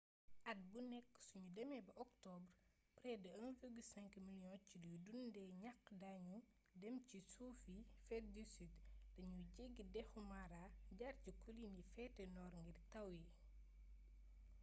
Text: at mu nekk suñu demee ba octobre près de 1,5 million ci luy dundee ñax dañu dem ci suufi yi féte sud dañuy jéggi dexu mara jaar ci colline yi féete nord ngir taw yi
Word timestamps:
at 0.49 0.57
mu 0.71 0.79
nekk 0.91 1.09
suñu 1.27 1.49
demee 1.57 1.85
ba 1.87 1.93
octobre 2.05 2.49
près 2.97 3.15
de 3.23 3.29
1,5 3.29 4.15
million 4.27 4.55
ci 4.65 4.75
luy 4.83 4.97
dundee 5.09 5.55
ñax 5.63 5.79
dañu 6.03 6.37
dem 6.81 6.95
ci 7.07 7.17
suufi 7.33 7.69
yi 7.77 7.89
féte 8.05 8.41
sud 8.55 8.73
dañuy 9.17 9.45
jéggi 9.55 9.83
dexu 9.95 10.19
mara 10.31 10.63
jaar 10.97 11.15
ci 11.23 11.31
colline 11.41 11.75
yi 11.77 11.83
féete 11.93 12.23
nord 12.37 12.55
ngir 12.61 12.77
taw 12.91 13.07
yi 13.17 13.25